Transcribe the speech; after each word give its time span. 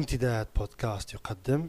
امتداد 0.00 0.46
بودكاست 0.56 1.14
يقدم. 1.14 1.68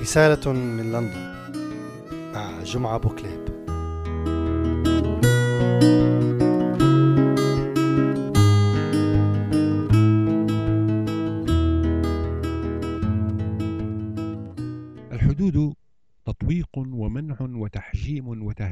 رسالة 0.00 0.52
من 0.52 0.92
لندن. 0.92 1.34
مع 2.34 2.62
جمعة 2.62 2.98
بوكليب. 2.98 3.47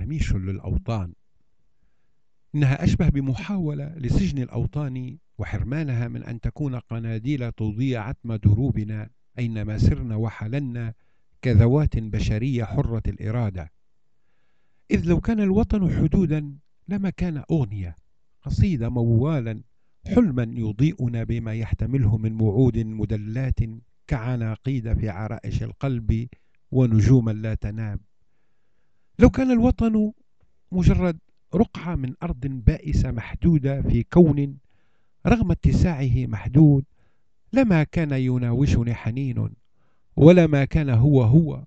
وتهميش 0.07 0.33
للأوطان 0.33 1.13
إنها 2.55 2.85
أشبه 2.85 3.09
بمحاولة 3.09 3.95
لسجن 3.97 4.43
الأوطان 4.43 5.19
وحرمانها 5.39 6.09
من 6.09 6.23
أن 6.23 6.41
تكون 6.41 6.75
قناديل 6.75 7.53
تضيء 7.53 7.97
عتم 7.99 8.35
دروبنا 8.35 9.11
أينما 9.39 9.79
سرنا 9.79 10.17
وحللنا 10.17 10.95
كذوات 11.43 11.99
بشرية 11.99 12.65
حرة 12.65 13.03
الإرادة. 13.09 13.73
إذ 14.91 15.07
لو 15.07 15.21
كان 15.21 15.41
الوطن 15.41 15.91
حدودا 15.91 16.59
لما 16.89 17.11
كان 17.11 17.43
أغنية 17.51 17.97
قصيدة 18.43 18.89
موالا 18.89 19.63
حلما 20.07 20.43
يضيئنا 20.43 21.25
بما 21.25 21.55
يحتمله 21.55 22.17
من 22.17 22.41
وعود 22.41 22.79
مدلات 22.79 23.59
كعناقيد 24.07 24.93
في 24.93 25.09
عرائش 25.09 25.63
القلب 25.63 26.29
ونجوما 26.71 27.31
لا 27.31 27.55
تنام. 27.55 28.01
لو 29.19 29.31
كان 29.31 29.51
الوطن 29.51 30.13
مجرد 30.73 31.19
رقعة 31.55 31.95
من 31.95 32.15
أرض 32.23 32.47
بائسة 32.47 33.11
محدودة 33.11 33.83
في 33.83 34.03
كون 34.03 34.59
رغم 35.27 35.51
اتساعه 35.51 36.27
محدود 36.27 36.85
لما 37.53 37.85
كان 37.85 38.13
يناوشني 38.13 38.95
حنين 38.95 39.51
ولا 40.17 40.47
ما 40.47 40.65
كان 40.65 40.91
هو 40.91 41.23
هو 41.23 41.65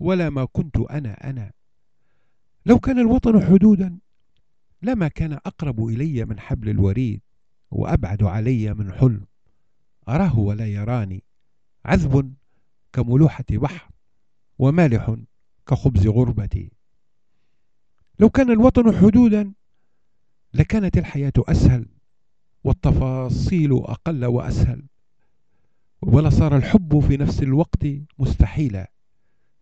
ولا 0.00 0.30
ما 0.30 0.44
كنت 0.44 0.76
أنا 0.76 1.30
أنا. 1.30 1.52
لو 2.66 2.78
كان 2.78 2.98
الوطن 2.98 3.46
حدودا 3.46 3.98
لما 4.82 5.08
كان 5.08 5.32
أقرب 5.32 5.86
إلي 5.86 6.24
من 6.24 6.40
حبل 6.40 6.68
الوريد 6.68 7.20
وأبعد 7.70 8.22
علي 8.22 8.74
من 8.74 8.92
حلم. 8.92 9.26
أراه 10.08 10.38
ولا 10.38 10.66
يراني 10.66 11.24
عذب 11.84 12.34
كملوحة 12.92 13.44
بحر 13.50 13.90
ومالح 14.58 15.16
كخبز 15.66 16.06
غربتي. 16.06 16.75
لو 18.18 18.30
كان 18.30 18.50
الوطن 18.50 18.96
حدودا 18.96 19.52
لكانت 20.54 20.98
الحياة 20.98 21.32
أسهل 21.38 21.86
والتفاصيل 22.64 23.72
أقل 23.72 24.24
وأسهل 24.24 24.82
ولصار 26.02 26.56
الحب 26.56 27.00
في 27.00 27.16
نفس 27.16 27.42
الوقت 27.42 27.86
مستحيلا 28.18 28.90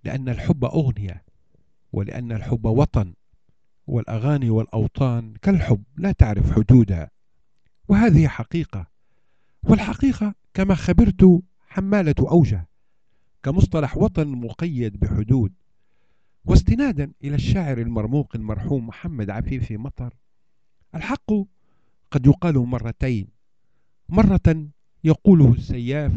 لأن 0.05 0.29
الحب 0.29 0.65
أغنية 0.65 1.25
ولأن 1.93 2.33
الحب 2.33 2.65
وطن 2.65 3.15
والأغاني 3.87 4.51
والأوطان 4.51 5.35
كالحب 5.43 5.83
لا 5.97 6.13
تعرف 6.13 6.53
حدودها 6.53 7.11
وهذه 7.89 8.29
حقيقة 8.29 8.87
والحقيقة 9.63 10.35
كما 10.55 10.75
خبرت 10.75 11.43
حمالة 11.69 12.15
أوجه 12.19 12.69
كمصطلح 13.43 13.97
وطن 13.97 14.29
مقيد 14.29 15.01
بحدود. 15.01 15.53
واستنادا 16.47 17.13
إلى 17.25 17.35
الشاعر 17.35 17.79
المرموق 17.79 18.33
المرحوم 18.37 18.87
محمد 18.87 19.31
عفيفي 19.31 19.77
مطر 19.77 20.15
الحق 20.95 21.33
قد 22.11 22.27
يقال 22.27 22.59
مرتين. 22.59 23.29
مرة 24.09 24.69
يقوله 25.05 25.53
السياف 25.53 26.13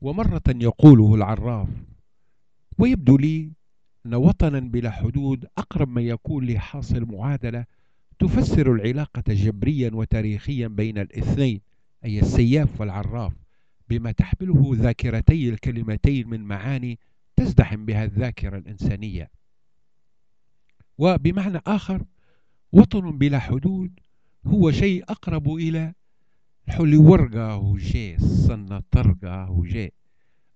ومرة 0.00 0.42
يقوله 0.48 1.14
العراف. 1.14 1.68
ويبدو 2.78 3.16
لي 3.16 3.52
أن 4.06 4.14
وطنا 4.14 4.60
بلا 4.60 4.90
حدود 4.90 5.46
أقرب 5.58 5.88
ما 5.88 6.00
يكون 6.00 6.46
لحاصل 6.46 7.04
معادلة 7.04 7.64
تفسر 8.18 8.72
العلاقة 8.72 9.22
جبريا 9.28 9.90
وتاريخيا 9.94 10.68
بين 10.68 10.98
الاثنين 10.98 11.60
أي 12.04 12.20
السياف 12.20 12.80
والعراف 12.80 13.32
بما 13.88 14.12
تحمله 14.12 14.70
ذاكرتي 14.74 15.48
الكلمتين 15.48 16.28
من 16.28 16.40
معاني 16.40 16.98
تزدحم 17.36 17.84
بها 17.84 18.04
الذاكرة 18.04 18.58
الإنسانية. 18.58 19.30
وبمعنى 20.98 21.60
آخر 21.66 22.04
وطن 22.72 23.18
بلا 23.18 23.38
حدود 23.38 24.00
هو 24.46 24.70
شيء 24.70 25.04
أقرب 25.08 25.48
إلى 25.48 25.94
حلي 26.68 26.96
ورقة 26.96 27.56
وجي 27.56 28.18
صنة 28.18 28.82
طرقة 28.90 29.50
وجي 29.50 29.92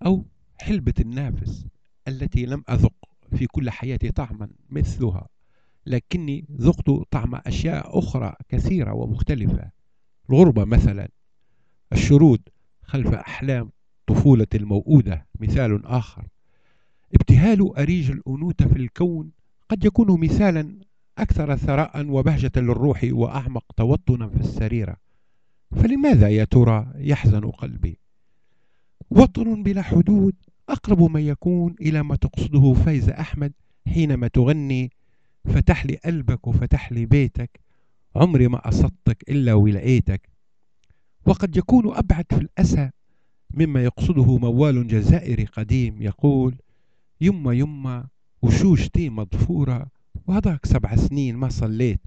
أو 0.05 0.25
حلبة 0.61 0.93
النافس 0.99 1.65
التي 2.07 2.45
لم 2.45 2.63
أذق 2.69 2.93
في 3.35 3.47
كل 3.47 3.69
حياتي 3.69 4.11
طعما 4.11 4.49
مثلها 4.69 5.27
لكني 5.85 6.45
ذقت 6.51 6.89
طعم 7.11 7.35
أشياء 7.35 7.99
أخرى 7.99 8.33
كثيرة 8.49 8.93
ومختلفة. 8.93 9.71
الغربة 10.29 10.65
مثلا 10.65 11.09
الشرود 11.93 12.41
خلف 12.81 13.07
أحلام 13.07 13.71
طفولة 14.07 14.47
الموؤودة 14.55 15.27
مثال 15.39 15.85
آخر. 15.85 16.27
ابتهال 17.13 17.77
أريج 17.77 18.11
الأنوثة 18.11 18.67
في 18.67 18.75
الكون 18.75 19.31
قد 19.69 19.85
يكون 19.85 20.19
مثالا 20.19 20.79
أكثر 21.17 21.55
ثراء 21.55 22.09
وبهجة 22.09 22.51
للروح 22.55 23.07
وأعمق 23.11 23.63
توطنا 23.77 24.27
في 24.27 24.39
السريرة 24.39 24.95
فلماذا 25.71 26.29
يا 26.29 26.43
ترى 26.43 26.91
يحزن 26.95 27.49
قلبي؟ 27.49 27.99
وطن 29.09 29.63
بلا 29.63 29.81
حدود 29.81 30.35
أقرب 30.69 31.11
ما 31.11 31.19
يكون 31.19 31.75
إلى 31.81 32.03
ما 32.03 32.15
تقصده 32.15 32.73
فايزة 32.73 33.11
أحمد 33.19 33.53
حينما 33.87 34.27
تغني 34.27 34.91
فتح 35.45 35.85
لي 35.85 35.95
قلبك 35.95 36.47
وفتح 36.47 36.91
لي 36.91 37.05
بيتك 37.05 37.59
عمري 38.15 38.47
ما 38.47 38.67
أصدتك 38.67 39.29
إلا 39.29 39.53
ولقيتك. 39.53 40.29
وقد 41.25 41.57
يكون 41.57 41.95
أبعد 41.95 42.25
في 42.29 42.37
الأسى 42.37 42.89
مما 43.53 43.83
يقصده 43.83 44.37
موال 44.37 44.87
جزائري 44.87 45.45
قديم 45.45 46.01
يقول 46.01 46.55
يما 47.21 47.53
يما 47.53 48.07
وشوشتي 48.41 49.09
مضفورة 49.09 49.87
وهذاك 50.27 50.65
سبع 50.65 50.95
سنين 50.95 51.35
ما 51.35 51.49
صليت. 51.49 51.99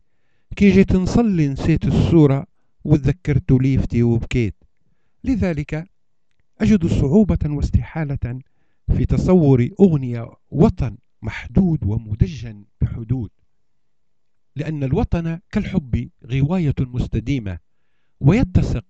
كي 0.56 0.70
جيت 0.70 0.92
نصلي 0.92 1.48
نسيت 1.48 1.84
السورة 1.84 2.46
وتذكرت 2.84 3.52
ليفتي 3.52 4.02
وبكيت. 4.02 4.54
لذلك 5.24 5.90
أجد 6.60 6.86
صعوبة 6.86 7.38
واستحالة 7.44 8.40
في 8.96 9.06
تصور 9.06 9.68
أغنية 9.80 10.28
وطن 10.50 10.96
محدود 11.22 11.84
ومدجن 11.84 12.64
بحدود. 12.80 13.30
لأن 14.56 14.84
الوطن 14.84 15.38
كالحب 15.50 16.08
غواية 16.26 16.74
مستديمة 16.80 17.58
ويتسق 18.20 18.84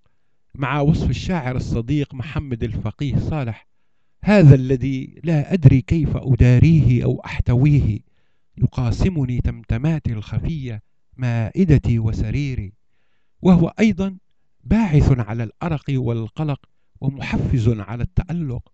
مع 0.55 0.81
وصف 0.81 1.11
الشاعر 1.11 1.57
الصديق 1.57 2.15
محمد 2.15 2.63
الفقيه 2.65 3.17
صالح 3.19 3.67
هذا 4.25 4.55
الذي 4.55 5.21
لا 5.25 5.53
أدري 5.53 5.81
كيف 5.81 6.17
أداريه 6.17 7.05
أو 7.05 7.21
أحتويه. 7.25 7.99
يقاسمني 8.59 9.41
تمتماتي 9.41 10.13
الخفية 10.13 10.83
مائدتي 11.17 11.99
وسريري. 11.99 12.73
وهو 13.43 13.75
أيضا 13.81 14.19
باعث 14.65 15.19
على 15.19 15.43
الأرق 15.43 15.85
والقلق 15.91 16.61
ومحفز 17.01 17.69
على 17.69 18.03
التألق. 18.03 18.73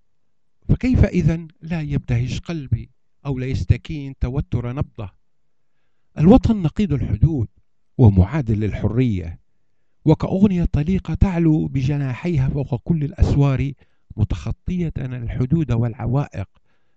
فكيف 0.69 1.05
إذا 1.05 1.47
لا 1.63 1.81
يبتهج 1.81 2.39
قلبي 2.39 2.91
أو 3.27 3.39
لا 3.39 3.47
يستكين 3.47 4.15
توتر 4.21 4.73
نبضة؟ 4.73 5.11
الوطن 6.19 6.63
نقيض 6.63 6.93
الحدود 6.93 7.49
ومعادل 7.99 8.61
للحرية. 8.61 9.41
وكأغنية 10.05 10.65
طليقة 10.65 11.15
تعلو 11.15 11.67
بجناحيها 11.67 12.49
فوق 12.49 12.75
كل 12.75 13.05
الأسوار 13.05 13.73
متخطية 14.19 14.93
الحدود 14.99 15.73
والعوائق 15.73 16.49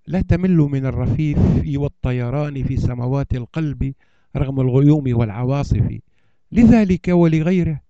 لا 0.08 0.22
تمل 0.22 0.58
من 0.58 0.86
الرفيف 0.86 1.38
والطيران 1.76 2.64
في 2.64 2.78
سماوات 2.78 3.34
القلب 3.34 3.94
رغم 4.38 4.62
الغيوم 4.62 5.04
والعواصف. 5.08 6.00
لذلك 6.52 7.08
ولغيره 7.08 7.82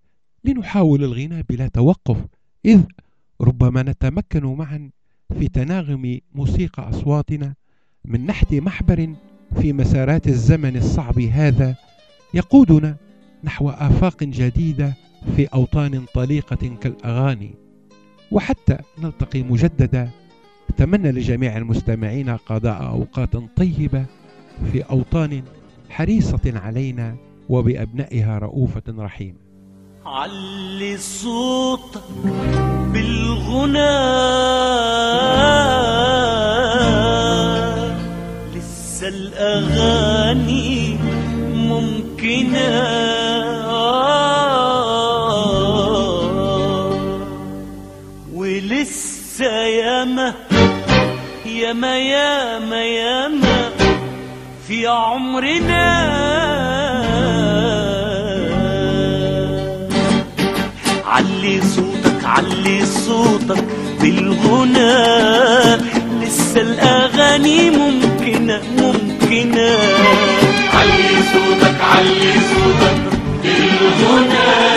لنحاول 0.43 1.03
الغناء 1.03 1.41
بلا 1.49 1.67
توقف 1.67 2.25
إذ 2.65 2.81
ربما 3.41 3.83
نتمكن 3.83 4.45
معا 4.45 4.89
في 5.39 5.47
تناغم 5.47 6.19
موسيقى 6.35 6.89
أصواتنا 6.89 7.55
من 8.05 8.25
نحت 8.25 8.53
محبر 8.53 9.15
في 9.61 9.73
مسارات 9.73 10.27
الزمن 10.27 10.77
الصعب 10.77 11.19
هذا 11.19 11.75
يقودنا 12.33 12.95
نحو 13.43 13.69
آفاق 13.69 14.23
جديدة 14.23 14.93
في 15.35 15.45
أوطان 15.45 16.05
طليقة 16.13 16.75
كالأغاني. 16.81 17.70
وحتى 18.31 18.77
نلتقي 18.97 19.43
مجددا. 19.43 20.09
أتمنى 20.69 21.11
لجميع 21.11 21.57
المستمعين 21.57 22.29
قضاء 22.29 22.87
أوقات 22.87 23.29
طيبة 23.57 24.05
في 24.71 24.81
أوطان 24.81 25.43
حريصة 25.89 26.41
علينا 26.45 27.15
وبأبنائها 27.49 28.37
رؤوفة 28.39 28.83
رحيمة 28.89 29.37
علي 30.05 30.97
صوتك 30.97 32.01
بالغنى. 32.93 34.10
ياما 49.79 50.33
ياما 51.45 51.97
ياما 51.97 52.81
ياما 52.83 53.69
في 54.67 54.87
عمرنا. 54.87 55.87
علي 61.05 61.61
صوتك 61.75 62.25
علي 62.25 62.85
صوتك 62.85 63.63
بالغنى 64.01 64.95
لسه 66.21 66.61
الأغاني 66.61 67.69
ممكنة 67.69 68.61
ممكنة. 68.77 69.77
علي 70.73 71.09
صوتك 71.33 71.77
علي 71.81 72.33
صوتك 72.51 72.99
بالغنى 73.43 74.70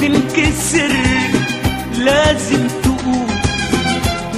تنكسر 0.00 0.92
لازم 1.98 2.68
تقوم 2.82 3.26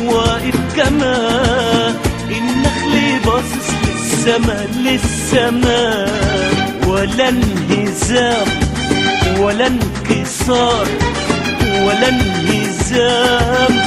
واقف 0.06 0.56
كما 0.76 1.16
النخل 2.30 3.18
باصص 3.24 3.68
للسما 3.86 4.66
للسما. 4.76 6.06
ولا 6.86 7.28
انهزام 7.28 8.46
ولا 9.38 9.66
انكسار 9.66 10.86
ولا 11.84 12.08
انهزام 12.08 13.80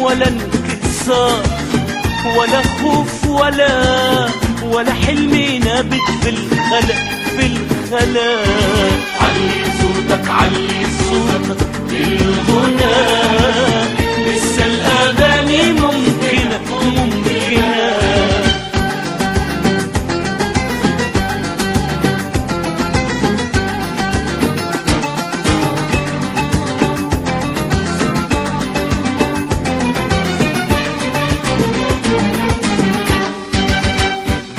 ولا 0.00 0.28
انكسار. 0.28 1.42
ولا 2.38 2.62
خوف 2.82 3.26
ولا 3.28 4.28
ولا 4.62 4.92
حلم 4.92 5.34
نابت 5.64 6.06
في 6.22 6.28
الخلا 6.28 6.94
في 7.36 7.46
الخلا. 7.46 8.32
علي 9.20 9.64
صوتك 10.08 10.28
علي 10.28 10.86
صوتك 10.98 11.66
بالغنى 11.90 12.96
لسه 14.26 14.66
الأغاني 14.66 15.72
ممكنة 15.72 16.60
ممكنة. 16.82 17.74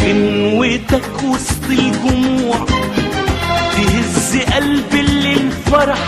غنوتك 0.01 1.23
وسط 1.23 1.65
الجموع 1.69 2.65
تهز 3.71 4.37
قلب 4.53 4.93
اللي 5.75 5.83
انفرح 5.83 5.99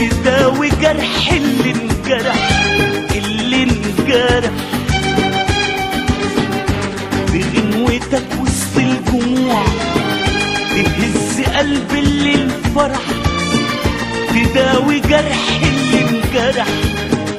تداوي 0.00 0.68
جرح 0.68 1.32
اللي 1.32 1.70
انجرح 1.72 2.50
اللي 3.14 3.62
انجرح 3.62 4.50
بغنوتك 7.32 8.26
وسط 8.42 8.76
الجموع 8.76 9.62
تهز 10.70 11.40
قلب 11.56 11.90
اللي 11.92 12.34
انفرح. 12.34 13.00
تداوي 14.30 15.00
جرح 15.00 15.38
اللي 15.62 16.00
انجرح 16.08 16.66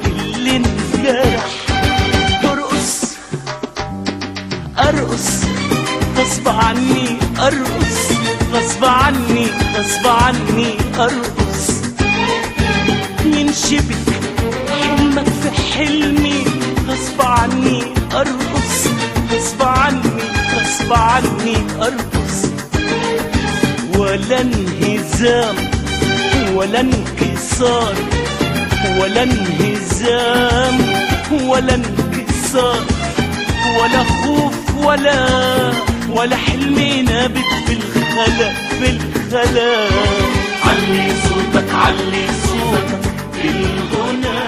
اللي 0.06 0.56
انجرح 0.56 1.46
ترقص 2.42 3.04
أرقص 4.78 5.28
غصب 6.18 6.48
عني 6.48 7.16
أرقص. 7.38 8.12
غصب 8.54 8.84
عني 8.84 9.46
غصب 9.76 10.06
عني 10.06 10.74
أرقص 10.98 11.68
ينشبك 13.24 14.08
حلمك 14.82 15.26
في 15.42 15.50
حلمي 15.74 16.44
غصب 16.88 17.20
عني 17.20 17.82
أرقص 18.14 18.86
غصب 19.32 19.62
عني 19.62 20.12
غصب 20.54 20.92
عني 20.92 21.56
أرقص. 21.80 22.42
ولا 23.98 24.40
انهزام 24.40 25.54
ولا 26.54 26.80
انكسار 26.80 27.94
ولا 29.00 29.22
انهزام 29.22 30.78
ولا 31.46 31.74
انكسار. 31.74 32.84
ولا 33.80 34.04
خوف 34.04 34.54
ولا 34.76 35.28
ولا 36.10 36.36
حلم 36.36 37.04
نابت 37.08 37.50
في 37.66 37.72
الخلا 37.72 38.52
في 38.78 38.90
الخلا. 38.90 39.88
علي 40.66 41.06
صوتك 41.24 41.70
علي 41.74 42.26
صوتك. 42.46 43.02
بالغنى 43.32 44.40